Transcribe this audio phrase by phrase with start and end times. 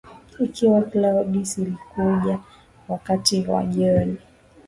[0.39, 2.39] Ikiwa Claudius alikuja
[2.87, 4.17] wakati wa jioni